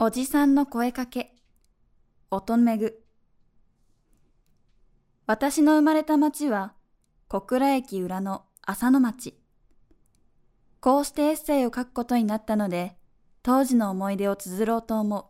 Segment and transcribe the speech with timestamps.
[0.00, 1.34] おじさんの声かけ、
[2.30, 3.02] 音めぐ。
[5.26, 6.74] 私の生まれた町は、
[7.26, 9.36] 小倉駅裏の浅野町。
[10.78, 12.96] こうしてエッセイを書くことになったので、
[13.42, 15.24] 当時の思い出を綴ろうと思う。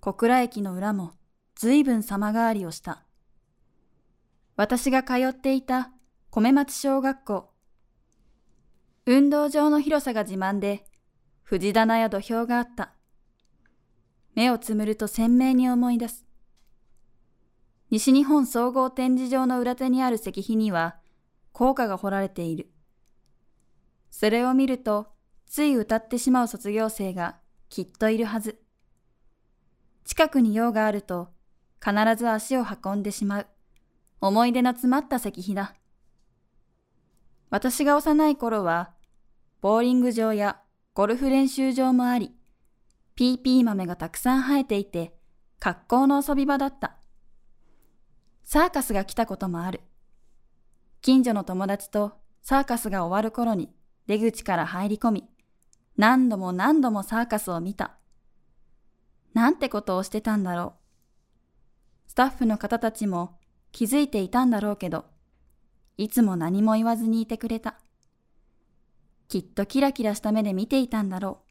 [0.00, 1.12] 小倉駅の裏も
[1.56, 3.04] 随分様変わりをした。
[4.56, 5.90] 私が通っていた
[6.30, 7.50] 米町小学校。
[9.04, 10.86] 運動場の広さが自慢で、
[11.42, 12.93] 藤棚や土俵があった。
[14.34, 16.24] 目をつむると鮮明に思い出す。
[17.90, 20.96] 西日本総合展示場の裏手にある石碑には、
[21.52, 22.68] 校歌が彫られている。
[24.10, 25.12] それを見ると、
[25.46, 27.36] つい歌ってしまう卒業生が
[27.68, 28.60] きっといるはず。
[30.04, 31.28] 近くに用があると、
[31.80, 33.46] 必ず足を運んでしまう。
[34.20, 35.74] 思い出の詰まった石碑だ。
[37.50, 38.90] 私が幼い頃は、
[39.60, 40.60] ボーリング場や
[40.94, 42.34] ゴルフ練習場もあり、
[43.16, 45.14] ピーピー豆がたくさん生えていて、
[45.60, 46.96] 格好の遊び場だった。
[48.42, 49.82] サーカスが来たこともある。
[51.00, 53.70] 近所の友達とサーカスが終わる頃に
[54.06, 55.24] 出口から入り込み、
[55.96, 57.96] 何度も何度もサーカスを見た。
[59.32, 60.74] なんてことをしてたんだろ
[62.08, 62.10] う。
[62.10, 63.38] スタッフの方たちも
[63.70, 65.04] 気づいていたんだろうけど、
[65.96, 67.78] いつも何も言わずにいてくれた。
[69.28, 71.43] きっとキラキラした目で見ていたんだろう。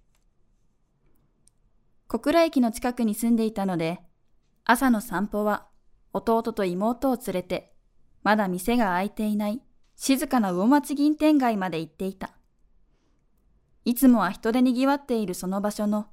[2.14, 4.00] 小倉駅の近くに住んでいたので、
[4.66, 5.66] 朝の散歩は
[6.14, 7.74] 弟と妹を連れて、
[8.22, 9.64] まだ店が開いていない
[9.96, 12.38] 静かな魚町銀天街まで行っていた。
[13.84, 16.06] いつもは人で賑わっているその場所の、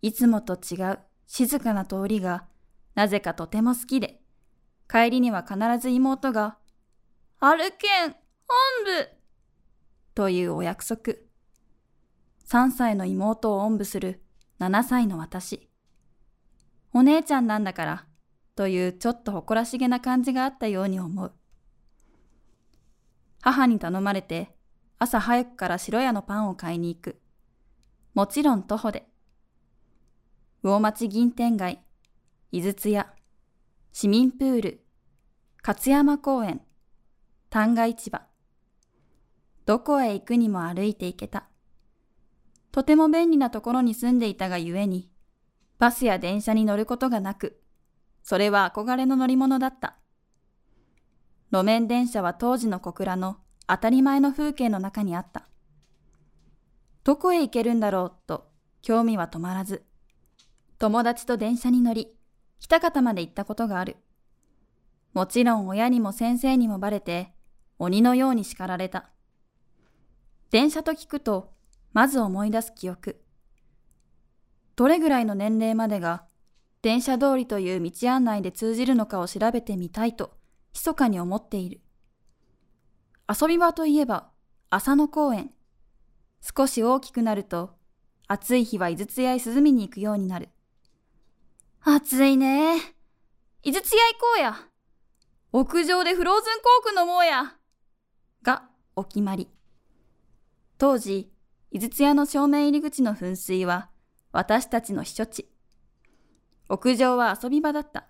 [0.00, 2.46] いつもと違う静かな通りが、
[2.94, 4.22] なぜかとても好きで、
[4.90, 6.56] 帰りには必ず妹が、
[7.40, 8.16] 歩けん、本
[8.86, 9.08] 部
[10.14, 11.12] というお約束。
[12.48, 14.21] 3歳の妹をおんぶする
[14.62, 15.68] 7歳の私。
[16.92, 18.06] お姉ちゃんなんだから、
[18.54, 21.32] というちょっと誇らしげな感じがあったように思う。
[23.40, 24.54] 母に頼まれて、
[25.00, 27.20] 朝早くから白屋のパンを買いに行く。
[28.14, 29.08] もちろん徒歩で。
[30.62, 31.80] 魚町銀天街、
[32.52, 33.12] 井筒屋、
[33.90, 34.84] 市民プール、
[35.60, 36.60] 勝山公園、
[37.50, 38.22] 旦過市場。
[39.66, 41.48] どこへ行くにも歩いて行けた。
[42.72, 45.10] とても便利なところに住んでいたがゆえに、
[45.78, 47.60] バスや電車に乗ることがなく、
[48.22, 49.96] それは憧れの乗り物だった。
[51.50, 55.46] 路面電車は当時の小倉の当たり前の風景の中にあった。
[57.04, 58.48] どこへ行けるんだろうと
[58.80, 59.84] 興味は止まらず、
[60.78, 62.08] 友達と電車に乗り、
[62.58, 63.96] 北方まで行ったことがある。
[65.12, 67.34] もちろん親にも先生にもバレて、
[67.78, 69.10] 鬼のように叱られた。
[70.50, 71.52] 電車と聞くと、
[71.92, 73.22] まず思い出す記憶。
[74.76, 76.24] どれぐらいの年齢までが
[76.80, 80.36] 電車通りという道案内で通じるのかを調べてみたいと
[80.74, 81.80] 密かに思っている。
[83.28, 84.30] 遊び場といえば
[84.70, 85.50] 浅野公園。
[86.40, 87.76] 少し大きくなると
[88.26, 90.48] 暑い日は井筒屋へ涼みに行くようになる。
[91.82, 92.76] 暑いね
[93.62, 94.56] 井筒屋行こうや。
[95.52, 97.54] 屋上でフローズンコーク飲もうや。
[98.42, 98.64] が
[98.96, 99.48] お決まり。
[100.78, 101.30] 当時、
[101.74, 103.88] 井筒屋の正面入り口の噴水は
[104.30, 105.48] 私たちの避暑地。
[106.68, 108.08] 屋上は遊び場だった。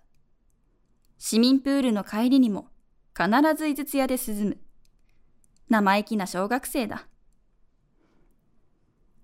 [1.17, 2.67] 市民プールの帰りにも
[3.17, 4.57] 必ず井筒屋で涼む。
[5.69, 7.07] 生意気な小学生だ。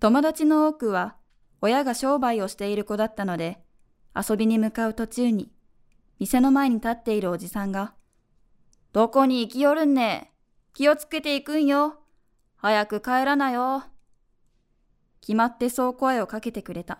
[0.00, 1.16] 友達の多くは
[1.60, 3.62] 親が商売をしている子だったので、
[4.16, 5.52] 遊びに向かう途中に、
[6.18, 7.92] 店の前に立っているおじさんが、
[8.94, 10.32] どこに行きよるんね
[10.72, 12.00] 気をつけていくんよ。
[12.56, 13.89] 早く帰らなよ。
[15.20, 16.98] 決まってそう声をかけてくれた。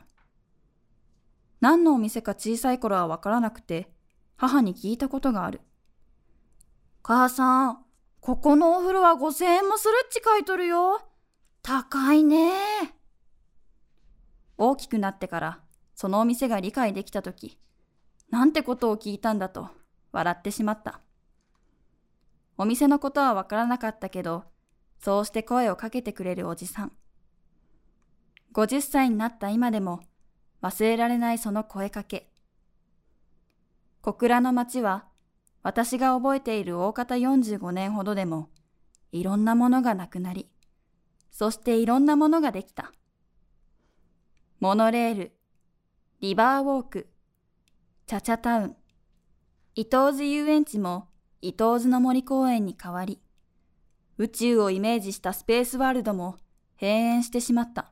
[1.60, 3.92] 何のお店か小さい頃はわからなくて、
[4.36, 5.60] 母に聞いたことがある。
[7.03, 7.84] 母さん、
[8.20, 11.00] ここのお風呂は5000円もするっち書いとるよ。
[11.62, 12.53] 高いね。
[14.56, 15.60] 大きくなってから、
[15.95, 17.59] そのお店が理解できたとき、
[18.30, 19.68] なんてことを聞いたんだと、
[20.12, 21.00] 笑ってしまった。
[22.56, 24.45] お店のことはわからなかったけど、
[24.98, 26.92] そうして声をかけてくれるおじさん。
[28.52, 30.00] 50歳になった今でも
[30.62, 32.30] 忘れられないその声かけ。
[34.02, 35.04] 小倉の町は
[35.62, 38.48] 私が覚えている大方45年ほどでも
[39.12, 40.48] いろんなものがなくなり、
[41.30, 42.92] そしていろんなものができた。
[44.58, 45.32] モノレール、
[46.20, 47.08] リバーウォーク、
[48.06, 48.76] チャチャタウン、
[49.74, 51.08] 伊東寺遊園地も
[51.41, 53.20] 伊東寺の森公園に変わり、
[54.18, 56.36] 宇宙をイメージしたスペースワールドも
[56.80, 57.91] 閉園してしまった。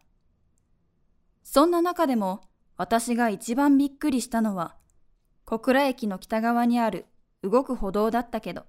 [1.51, 2.43] そんな中でも
[2.77, 4.77] 私が一番びっくりしたのは、
[5.47, 7.07] 小倉駅の北側にある
[7.43, 8.67] 動く歩道だったけど、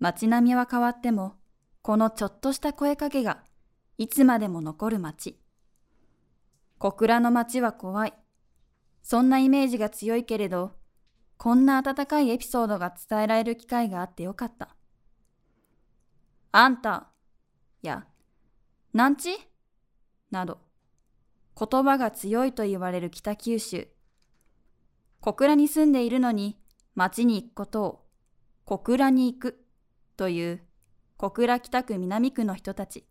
[0.00, 1.36] 街並みは変わっても、
[1.80, 3.42] このちょっとした声かけが
[3.96, 5.40] いつまでも残る街。
[6.78, 8.12] 小倉の街は怖い。
[9.02, 10.72] そんなイメージが強いけれど、
[11.38, 14.76] こんな温かいエピソードが伝えられる機会があってよかった。
[16.52, 17.08] あんた、
[17.80, 18.04] や、
[18.92, 19.30] なんち？
[20.30, 20.58] など、
[21.58, 23.88] 言葉が強いと言われる北九州。
[25.20, 26.58] 小倉に住んでいるのに
[26.94, 28.04] 町に行くことを
[28.64, 29.64] 小倉に行く
[30.16, 30.62] という
[31.16, 33.06] 小倉北区南区の人たち。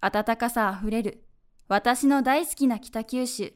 [0.00, 1.24] 温かさあふれる
[1.66, 3.54] 私の大好きな北九州。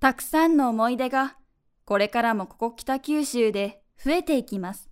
[0.00, 1.36] たくさんの思い出が
[1.84, 4.85] これからもここ北九州で増えていきます。